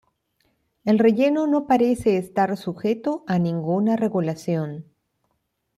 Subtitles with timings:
[0.83, 4.85] El relleno no parece estar sujeto a ninguna regulación.